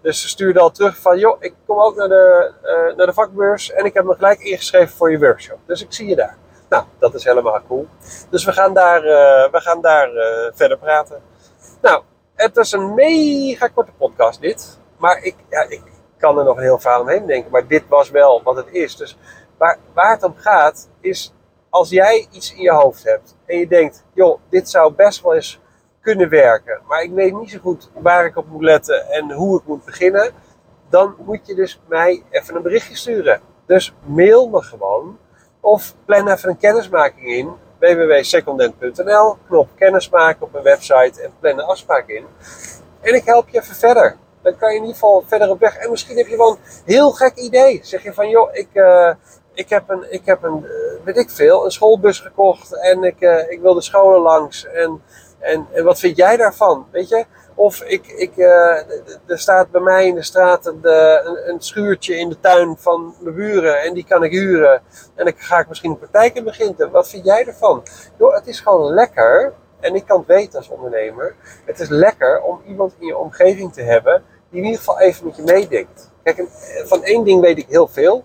Dus 0.00 0.20
ze 0.22 0.28
stuurde 0.28 0.60
al 0.60 0.70
terug 0.70 0.96
van, 0.96 1.18
joh, 1.18 1.36
ik 1.40 1.54
kom 1.66 1.78
ook 1.78 1.96
naar 1.96 2.08
de, 2.08 2.52
uh, 2.62 2.96
naar 2.96 3.06
de 3.06 3.12
vakbeurs 3.12 3.72
en 3.72 3.84
ik 3.84 3.94
heb 3.94 4.04
me 4.04 4.14
gelijk 4.14 4.40
ingeschreven 4.40 4.96
voor 4.96 5.10
je 5.10 5.18
workshop. 5.18 5.58
Dus 5.66 5.82
ik 5.82 5.92
zie 5.92 6.08
je 6.08 6.16
daar. 6.16 6.36
Nou, 6.68 6.84
dat 6.98 7.14
is 7.14 7.24
helemaal 7.24 7.60
cool. 7.68 7.86
Dus 8.30 8.44
we 8.44 8.52
gaan 8.52 8.74
daar, 8.74 9.04
uh, 9.04 9.52
we 9.52 9.60
gaan 9.60 9.80
daar 9.80 10.08
verder 10.54 10.78
praten. 10.78 11.22
Nou, 11.82 12.02
het 12.34 12.56
is 12.56 12.72
een 12.72 12.94
mega 12.94 13.68
korte 13.68 13.92
podcast 13.92 14.40
dit. 14.40 14.78
Maar 14.98 15.22
ik, 15.22 15.34
ja, 15.50 15.66
ik 15.68 15.82
kan 16.18 16.38
er 16.38 16.44
nog 16.44 16.56
een 16.56 16.62
heel 16.62 16.78
verhaal 16.78 17.00
omheen 17.00 17.26
denken. 17.26 17.50
Maar 17.50 17.66
dit 17.66 17.82
was 17.88 18.10
wel 18.10 18.42
wat 18.42 18.56
het 18.56 18.68
is. 18.70 18.96
Dus 18.96 19.18
waar, 19.58 19.78
waar 19.94 20.10
het 20.10 20.22
om 20.22 20.34
gaat, 20.36 20.88
is 21.00 21.34
als 21.76 21.90
jij 21.90 22.26
iets 22.30 22.54
in 22.54 22.62
je 22.62 22.72
hoofd 22.72 23.04
hebt 23.04 23.36
en 23.46 23.58
je 23.58 23.66
denkt, 23.66 24.04
joh, 24.14 24.40
dit 24.48 24.70
zou 24.70 24.92
best 24.92 25.22
wel 25.22 25.34
eens 25.34 25.60
kunnen 26.00 26.28
werken, 26.28 26.80
maar 26.88 27.02
ik 27.02 27.12
weet 27.12 27.38
niet 27.38 27.50
zo 27.50 27.58
goed 27.58 27.90
waar 27.94 28.24
ik 28.24 28.36
op 28.36 28.46
moet 28.48 28.62
letten 28.62 29.06
en 29.10 29.32
hoe 29.32 29.58
ik 29.58 29.66
moet 29.66 29.84
beginnen, 29.84 30.32
dan 30.88 31.14
moet 31.18 31.46
je 31.46 31.54
dus 31.54 31.80
mij 31.88 32.22
even 32.30 32.56
een 32.56 32.62
berichtje 32.62 32.96
sturen. 32.96 33.40
Dus 33.66 33.94
mail 34.04 34.48
me 34.48 34.62
gewoon 34.62 35.18
of 35.60 35.94
plan 36.04 36.28
even 36.28 36.48
een 36.48 36.58
kennismaking 36.58 37.26
in 37.26 37.52
www.secondent.nl, 37.78 39.36
knop 39.46 39.68
kennismaken 39.74 40.42
op 40.42 40.52
mijn 40.52 40.64
website 40.64 41.22
en 41.22 41.32
plan 41.40 41.58
een 41.58 41.64
afspraak 41.64 42.08
in. 42.08 42.24
En 43.00 43.14
ik 43.14 43.24
help 43.24 43.48
je 43.48 43.58
even 43.60 43.74
verder. 43.74 44.16
Dan 44.42 44.56
kan 44.56 44.70
je 44.70 44.76
in 44.76 44.82
ieder 44.82 44.94
geval 44.94 45.24
verder 45.26 45.50
op 45.50 45.60
weg. 45.60 45.76
En 45.76 45.90
misschien 45.90 46.16
heb 46.16 46.26
je 46.26 46.36
wel 46.36 46.50
een 46.50 46.58
heel 46.84 47.10
gek 47.10 47.36
idee. 47.36 47.80
Zeg 47.82 48.02
je 48.02 48.14
van, 48.14 48.28
joh, 48.28 48.48
ik, 48.52 48.68
uh, 48.72 49.10
ik 49.56 49.68
heb 49.68 49.88
een, 49.88 50.12
ik 50.12 50.22
heb 50.24 50.42
een, 50.42 50.64
eh, 50.64 51.04
weet 51.04 51.16
ik 51.16 51.30
veel, 51.30 51.64
een 51.64 51.70
schoolbus 51.70 52.20
gekocht 52.20 52.80
en 52.80 53.04
ik, 53.04 53.20
uh, 53.20 53.50
ik 53.50 53.60
wil 53.60 53.74
de 53.74 53.82
scholen 53.82 54.20
langs. 54.20 54.66
En, 54.66 55.02
en, 55.38 55.66
en 55.72 55.84
wat 55.84 55.98
vind 55.98 56.16
jij 56.16 56.36
daarvan? 56.36 56.86
Weet 56.90 57.08
je? 57.08 57.24
Of 57.54 57.82
ik, 57.82 58.06
ik, 58.06 58.36
uh, 58.36 58.76
er 59.26 59.38
staat 59.38 59.70
bij 59.70 59.80
mij 59.80 60.06
in 60.06 60.14
de 60.14 60.22
straat 60.22 60.66
een, 60.66 60.78
een, 61.48 61.60
schuurtje 61.60 62.16
in 62.16 62.28
de 62.28 62.40
tuin 62.40 62.76
van 62.78 63.14
mijn 63.20 63.34
buren 63.34 63.82
en 63.82 63.94
die 63.94 64.04
kan 64.04 64.24
ik 64.24 64.30
huren. 64.30 64.82
En 65.14 65.24
dan 65.24 65.34
ga 65.36 65.58
ik 65.58 65.68
misschien 65.68 65.90
een 65.90 65.98
praktijk 65.98 66.34
in 66.34 66.44
beginnen. 66.44 66.90
Wat 66.90 67.08
vind 67.08 67.24
jij 67.24 67.46
ervan? 67.46 67.82
Joh, 68.18 68.34
het 68.34 68.46
is 68.46 68.60
gewoon 68.60 68.94
lekker. 68.94 69.52
En 69.80 69.94
ik 69.94 70.06
kan 70.06 70.18
het 70.18 70.26
weten 70.26 70.58
als 70.58 70.68
ondernemer. 70.68 71.34
Het 71.64 71.80
is 71.80 71.88
lekker 71.88 72.42
om 72.42 72.60
iemand 72.66 72.94
in 72.98 73.06
je 73.06 73.16
omgeving 73.16 73.72
te 73.72 73.82
hebben 73.82 74.22
die 74.50 74.58
in 74.58 74.64
ieder 74.64 74.78
geval 74.78 75.00
even 75.00 75.26
met 75.26 75.36
je 75.36 75.42
meedenkt. 75.42 76.10
Kijk, 76.22 76.44
van 76.84 77.04
één 77.04 77.24
ding 77.24 77.40
weet 77.40 77.58
ik 77.58 77.66
heel 77.68 77.88
veel 77.88 78.22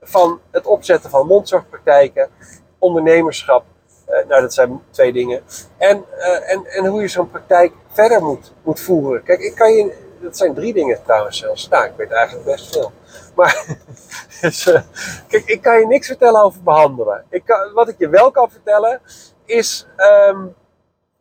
van 0.00 0.40
het 0.50 0.66
opzetten 0.66 1.10
van 1.10 1.26
mondzorgpraktijken, 1.26 2.30
ondernemerschap. 2.78 3.64
Uh, 4.08 4.28
nou, 4.28 4.40
dat 4.40 4.54
zijn 4.54 4.82
twee 4.90 5.12
dingen. 5.12 5.42
En, 5.76 6.04
uh, 6.18 6.52
en, 6.52 6.66
en 6.66 6.86
hoe 6.86 7.00
je 7.00 7.08
zo'n 7.08 7.30
praktijk 7.30 7.72
verder 7.92 8.22
moet, 8.22 8.52
moet 8.62 8.80
voeren. 8.80 9.22
Kijk, 9.22 9.40
ik 9.40 9.54
kan 9.54 9.72
je. 9.72 10.08
Dat 10.20 10.36
zijn 10.36 10.54
drie 10.54 10.72
dingen 10.72 11.02
trouwens 11.04 11.38
zelfs. 11.38 11.68
Nou, 11.68 11.84
ik 11.84 11.92
weet 11.96 12.10
eigenlijk 12.10 12.46
best 12.46 12.72
veel. 12.72 12.92
Maar, 13.34 13.64
dus, 14.40 14.66
uh, 14.66 14.80
kijk, 15.28 15.44
ik 15.44 15.62
kan 15.62 15.78
je 15.78 15.86
niks 15.86 16.06
vertellen 16.06 16.42
over 16.42 16.62
behandelen. 16.62 17.24
Ik 17.30 17.44
kan, 17.44 17.72
wat 17.72 17.88
ik 17.88 17.98
je 17.98 18.08
wel 18.08 18.30
kan 18.30 18.50
vertellen, 18.50 19.00
is 19.44 19.86
um, 20.28 20.54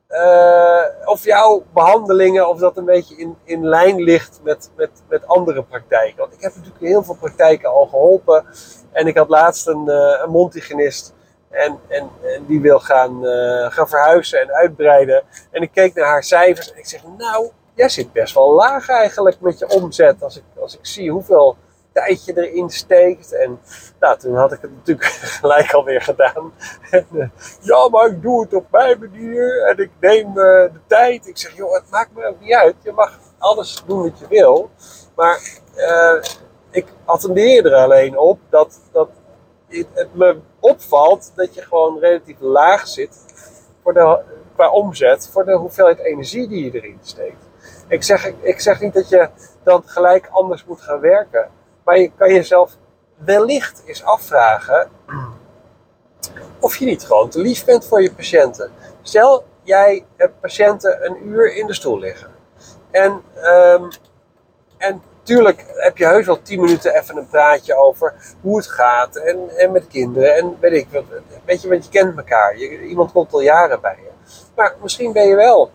uh, 0.10 0.84
of 1.06 1.24
jouw 1.24 1.64
behandelingen, 1.74 2.50
of 2.50 2.60
dat 2.60 2.78
een 2.78 2.86
beetje 2.86 3.16
in, 3.16 3.38
in 3.44 3.66
lijn 3.66 4.02
ligt 4.02 4.40
met, 4.44 4.72
met, 4.76 4.90
met 5.10 5.28
andere 5.28 5.64
praktijken. 5.64 6.18
Want 6.18 6.34
ik 6.34 6.42
heb 6.42 6.56
natuurlijk 6.56 6.84
heel 6.84 7.04
veel 7.04 7.16
praktijken 7.16 7.70
al 7.70 7.86
geholpen. 7.86 8.46
En 8.92 9.08
ik 9.08 9.18
had 9.18 9.30
laatst 9.30 9.68
een, 9.68 9.84
uh, 9.88 10.20
een 10.24 10.30
mondhygiënist. 10.30 11.14
En, 11.50 11.80
en, 11.88 12.10
en, 12.22 12.46
die 12.46 12.62
wil 12.62 12.80
gaan, 12.80 13.26
uh, 13.26 13.72
gaan 13.72 13.90
verhuizen 13.90 14.42
en 14.42 14.54
uitbreiden. 14.54 15.24
En 15.52 15.62
ik 15.62 15.72
keek 15.72 15.94
naar 15.94 16.08
haar 16.08 16.24
cijfers 16.24 16.72
en 16.72 16.78
ik 16.78 16.88
zeg, 16.88 17.02
nou, 17.18 17.50
jij 17.74 17.90
zit 17.90 18.12
best 18.12 18.34
wel 18.34 18.54
laag 18.54 18.90
eigenlijk 18.90 19.40
met 19.40 19.60
je 19.60 19.68
omzet. 19.68 20.24
Als 20.24 20.38
ik, 20.38 20.44
als 20.60 20.78
ik 20.78 20.86
zie 20.86 21.12
hoeveel 21.12 21.58
tijd 21.94 22.26
je 22.26 22.38
erin 22.38 22.70
steekt. 22.70 23.34
En 23.34 23.60
nou, 24.00 24.18
toen 24.20 24.36
had 24.36 24.52
ik 24.52 24.62
het 24.62 24.72
natuurlijk 24.76 25.08
gelijk 25.40 25.74
alweer 25.74 26.02
gedaan. 26.02 26.54
En, 26.92 27.08
uh, 27.12 27.30
ja, 27.62 27.90
maar 27.90 28.08
ik 28.08 28.22
doe 28.22 28.42
het 28.42 28.54
op 28.54 28.66
mijn 28.72 29.00
manier 29.00 29.64
en 29.68 29.78
ik 29.78 29.92
neem 30.00 30.28
uh, 30.28 30.36
de 30.36 30.80
tijd. 30.88 31.28
Ik 31.28 31.38
zeg, 31.38 31.56
joh, 31.56 31.74
het 31.74 31.90
maakt 31.90 32.16
me 32.16 32.26
ook 32.26 32.40
niet 32.40 32.54
uit. 32.54 32.76
Je 32.84 32.92
mag 32.92 33.20
alles 33.38 33.84
doen 33.86 34.02
wat 34.02 34.20
je 34.20 34.28
wil. 34.28 34.70
Maar 35.16 35.40
uh, 35.76 36.24
ik 36.72 36.86
attendeer 37.06 37.66
er 37.66 37.76
alleen 37.76 38.18
op 38.18 38.40
dat, 38.50 38.80
dat 38.92 39.10
het, 39.68 40.14
me 40.14 40.40
opvalt 40.60 41.32
dat 41.36 41.56
je 41.56 41.62
gewoon 41.62 42.00
relatief 42.00 42.40
laag 42.40 42.88
zit 42.88 43.26
voor 43.84 43.94
de, 43.94 44.20
qua 44.56 44.70
omzet 44.70 45.30
voor 45.32 45.46
de 45.46 45.56
hoeveelheid 45.56 46.00
energie 46.00 46.48
die 46.48 46.64
je 46.64 46.80
erin 46.80 47.00
steekt. 47.02 47.48
Ik 47.88 48.04
zeg, 48.04 48.34
ik 48.42 48.60
zeg 48.60 48.82
niet 48.82 48.94
dat 48.94 49.10
je 49.10 49.30
dan 49.64 49.84
gelijk 49.86 50.28
anders 50.32 50.66
moet 50.66 50.82
gaan 50.82 51.00
werken. 51.00 51.50
Maar 51.90 52.00
je 52.00 52.12
kan 52.18 52.34
jezelf 52.34 52.78
wellicht 53.18 53.84
eens 53.86 54.04
afvragen 54.04 54.90
of 56.60 56.78
je 56.78 56.86
niet 56.86 57.04
gewoon 57.04 57.30
te 57.30 57.40
lief 57.40 57.66
bent 57.66 57.88
voor 57.88 58.02
je 58.02 58.14
patiënten. 58.14 58.72
Stel, 59.02 59.46
jij 59.64 60.06
hebt 60.16 60.40
patiënten 60.40 61.06
een 61.06 61.28
uur 61.28 61.56
in 61.56 61.68
de 61.68 61.74
stoel 61.74 62.00
liggen. 62.00 62.32
En, 62.92 63.22
um, 63.44 63.88
en 64.78 65.02
tuurlijk 65.24 65.66
heb 65.68 65.98
je 65.98 66.06
heus 66.06 66.26
wel 66.26 66.42
tien 66.42 66.62
minuten 66.62 66.96
even 66.96 67.18
een 67.18 67.28
praatje 67.28 67.76
over 67.76 68.36
hoe 68.42 68.58
het 68.58 68.68
gaat. 68.68 69.16
En, 69.16 69.50
en 69.58 69.72
met 69.72 69.88
kinderen 69.88 70.36
en 70.36 70.58
weet 70.60 70.74
ik 70.74 70.88
wat. 70.92 71.04
Weet 71.46 71.62
je, 71.62 71.70
want 71.70 71.86
je 71.86 71.92
kent 71.92 72.18
elkaar. 72.18 72.58
Je, 72.58 72.86
iemand 72.86 73.12
komt 73.12 73.34
al 73.34 73.42
jaren 73.42 73.82
bij 73.82 73.98
je. 74.04 74.32
Maar 74.56 74.76
misschien 74.82 75.12
ben 75.12 75.28
je 75.28 75.36
wel 75.36 75.72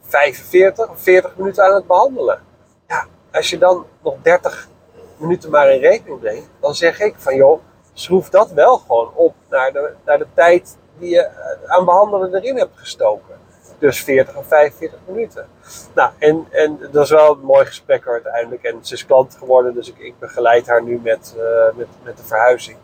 45 0.00 0.88
of 0.90 1.00
40 1.00 1.36
minuten 1.36 1.64
aan 1.64 1.74
het 1.74 1.86
behandelen. 1.86 2.42
Ja, 2.88 3.06
als 3.32 3.50
je 3.50 3.58
dan 3.58 3.86
nog 4.02 4.14
30 4.22 4.68
minuten 5.16 5.50
maar 5.50 5.70
in 5.72 5.80
rekening 5.80 6.20
brengt, 6.20 6.48
dan 6.60 6.74
zeg 6.74 7.00
ik 7.00 7.14
van 7.16 7.36
joh, 7.36 7.60
schroef 7.92 8.28
dat 8.30 8.50
wel 8.50 8.78
gewoon 8.78 9.10
op 9.14 9.34
naar 9.48 9.72
de, 9.72 9.92
naar 10.04 10.18
de 10.18 10.26
tijd 10.34 10.76
die 10.98 11.10
je 11.10 11.20
eh, 11.20 11.70
aan 11.70 11.84
behandelen 11.84 12.34
erin 12.34 12.58
hebt 12.58 12.78
gestoken. 12.78 13.34
Dus 13.78 14.02
40 14.02 14.36
of 14.36 14.46
45 14.46 14.98
minuten. 15.06 15.48
Nou, 15.94 16.10
en, 16.18 16.46
en 16.50 16.78
dat 16.92 17.04
is 17.04 17.10
wel 17.10 17.32
een 17.32 17.40
mooi 17.40 17.66
gesprek 17.66 18.06
uiteindelijk. 18.06 18.62
En 18.62 18.78
ze 18.80 18.94
is 18.94 19.06
klant 19.06 19.36
geworden, 19.38 19.74
dus 19.74 19.88
ik, 19.88 19.98
ik 19.98 20.18
begeleid 20.18 20.66
haar 20.66 20.82
nu 20.82 21.00
met, 21.02 21.34
uh, 21.36 21.76
met, 21.76 21.86
met 22.02 22.16
de 22.16 22.22
verhuizing. 22.22 22.76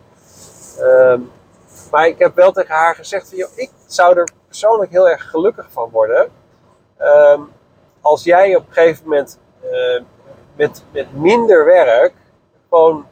Um, 0.81 1.31
maar 1.91 2.07
ik 2.07 2.19
heb 2.19 2.35
wel 2.35 2.53
tegen 2.53 2.75
haar 2.75 2.95
gezegd: 2.95 3.29
van, 3.29 3.39
joh, 3.39 3.51
ik 3.55 3.71
zou 3.87 4.19
er 4.19 4.29
persoonlijk 4.47 4.91
heel 4.91 5.09
erg 5.09 5.31
gelukkig 5.31 5.67
van 5.71 5.91
worden. 5.91 6.31
Um, 7.01 7.51
als 8.01 8.25
jij 8.25 8.57
op 8.57 8.67
een 8.67 8.73
gegeven 8.73 9.03
moment 9.05 9.39
uh, 9.65 10.03
met, 10.57 10.83
met 10.93 11.13
minder 11.15 11.65
werk 11.65 12.13
gewoon 12.73 13.07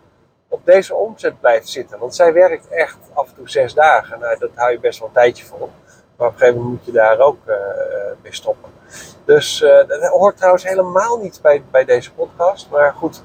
op 0.48 0.64
deze 0.64 0.94
omzet 0.94 1.40
blijft 1.40 1.68
zitten. 1.68 1.98
Want 1.98 2.14
zij 2.14 2.32
werkt 2.32 2.68
echt 2.68 2.98
af 3.12 3.28
en 3.28 3.34
toe 3.34 3.50
zes 3.50 3.74
dagen. 3.74 4.18
Nou, 4.18 4.38
dat 4.38 4.50
hou 4.54 4.72
je 4.72 4.80
best 4.80 4.98
wel 4.98 5.08
een 5.08 5.14
tijdje 5.14 5.44
vol. 5.44 5.70
Maar 6.16 6.28
op 6.28 6.32
een 6.32 6.38
gegeven 6.38 6.60
moment 6.60 6.76
moet 6.76 6.86
je 6.86 6.92
daar 6.92 7.18
ook 7.18 7.38
uh, 7.46 7.56
mee 8.22 8.34
stoppen. 8.34 8.70
Dus 9.24 9.60
uh, 9.60 9.88
dat 9.88 10.02
hoort 10.02 10.36
trouwens 10.36 10.64
helemaal 10.64 11.16
niet 11.16 11.38
bij, 11.42 11.62
bij 11.70 11.84
deze 11.84 12.12
podcast. 12.12 12.70
Maar 12.70 12.92
goed, 12.92 13.22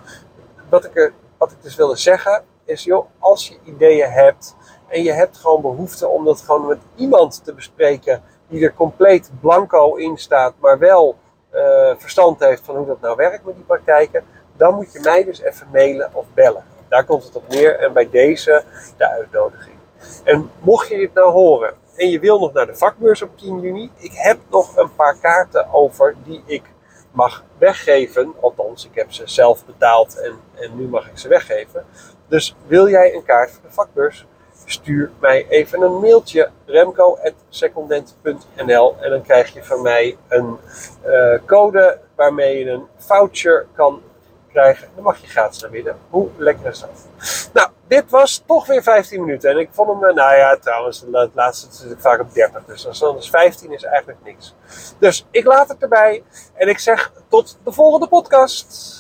wat 0.70 0.86
ik, 0.86 0.96
er, 0.96 1.14
wat 1.38 1.52
ik 1.52 1.58
dus 1.62 1.76
wilde 1.76 1.96
zeggen 1.96 2.44
is, 2.66 2.84
joh, 2.84 3.06
als 3.20 3.48
je 3.48 3.58
ideeën 3.64 4.10
hebt 4.10 4.56
en 4.88 5.04
je 5.04 5.12
hebt 5.12 5.38
gewoon 5.38 5.62
behoefte 5.62 6.08
om 6.08 6.26
dat 6.26 6.42
gewoon 6.42 6.68
met 6.68 6.80
iemand 6.96 7.44
te 7.44 7.54
bespreken 7.54 8.24
die 8.48 8.64
er 8.64 8.74
compleet 8.74 9.32
blanco 9.42 9.96
in 9.96 10.18
staat, 10.18 10.54
maar 10.60 10.80
wel 10.80 11.16
uh, 11.54 11.92
verstand 11.98 12.40
heeft 12.40 12.62
van 12.66 12.76
hoe 12.76 12.86
dat 12.86 13.02
nou 13.02 13.16
werkt 13.16 13.46
met 13.46 13.56
die 13.56 13.64
praktijken, 13.64 14.26
dan 14.58 14.76
moet 14.76 14.94
je 14.94 15.00
mij 15.00 15.24
dus 15.24 15.42
even 15.42 15.68
mailen 15.72 16.10
of 16.14 16.26
bellen. 16.34 16.64
Daar 16.90 17.06
komt 17.06 17.24
het 17.24 17.36
op 17.36 17.48
neer 17.48 17.80
en 17.80 17.94
bij 17.94 18.10
deze 18.10 18.64
de 18.98 19.10
uitnodiging. 19.10 19.76
En 20.24 20.50
mocht 20.60 20.88
je 20.88 20.98
dit 20.98 21.14
nou 21.14 21.32
horen 21.32 21.74
en 21.96 22.10
je 22.10 22.20
wil 22.20 22.40
nog 22.40 22.54
naar 22.54 22.66
de 22.66 22.76
vakbeurs 22.76 23.22
op 23.22 23.38
10 23.38 23.60
juni, 23.60 23.92
ik 23.98 24.12
heb 24.14 24.38
nog 24.50 24.78
een 24.78 24.96
paar 24.96 25.18
kaarten 25.22 25.74
over 25.74 26.16
die 26.24 26.44
ik 26.46 26.64
mag 27.12 27.44
weggeven. 27.58 28.34
Althans, 28.40 28.86
ik 28.86 28.96
heb 28.96 29.12
ze 29.12 29.22
zelf 29.26 29.66
betaald 29.66 30.20
en, 30.20 30.34
en 30.54 30.76
nu 30.76 30.88
mag 30.88 31.10
ik 31.10 31.18
ze 31.18 31.28
weggeven. 31.28 31.86
Dus 32.28 32.56
wil 32.68 32.90
jij 32.90 33.16
een 33.16 33.24
kaart 33.24 33.52
voor 33.52 33.62
de 33.62 33.72
vakbeurs? 33.72 34.26
Stuur 34.66 35.12
mij 35.20 35.46
even 35.50 35.82
een 35.82 36.00
mailtje 36.00 36.50
remco.secondent.nl 36.66 38.96
en 39.00 39.10
dan 39.10 39.22
krijg 39.22 39.54
je 39.54 39.64
van 39.64 39.82
mij 39.82 40.18
een 40.28 40.58
uh, 41.06 41.40
code 41.46 42.00
waarmee 42.16 42.58
je 42.58 42.70
een 42.70 42.86
voucher 42.98 43.66
kan 43.76 44.02
krijgen. 44.56 44.88
Dan 44.96 45.04
mag 45.04 45.22
je 45.22 45.28
gratis 45.28 45.62
naar 45.62 45.72
binnen. 45.72 45.98
Hoe 46.10 46.30
lekker 46.38 46.70
is 46.70 46.80
dat? 46.80 46.90
Nou, 47.54 47.70
dit 47.88 48.10
was 48.10 48.44
toch 48.46 48.66
weer 48.66 48.84
15 48.84 49.22
minuten. 49.26 49.50
En 49.50 49.58
ik 49.58 49.70
vond 49.72 49.90
hem, 49.90 50.10
eh, 50.10 50.16
nou 50.16 50.36
ja, 50.36 50.58
trouwens, 50.58 51.06
het 51.12 51.32
laatste 51.34 51.68
zit 51.72 51.92
ik 51.92 52.00
vaak 52.00 52.20
op 52.20 52.34
30. 52.34 52.66
Dus 52.66 53.00
dan 53.00 53.18
is 53.18 53.30
15 53.30 53.72
is 53.72 53.84
eigenlijk 53.84 54.18
niks. 54.24 54.56
Dus 55.00 55.26
ik 55.32 55.46
laat 55.46 55.68
het 55.68 55.82
erbij. 55.82 56.24
En 56.54 56.68
ik 56.68 56.80
zeg 56.80 57.12
tot 57.30 57.58
de 57.64 57.72
volgende 57.72 58.08
podcast. 58.08 58.96